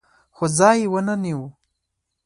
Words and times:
خو 0.35 0.45
ځای 0.57 0.77
یې 0.83 0.87
ونه 0.91 1.15
نیو 1.23 1.41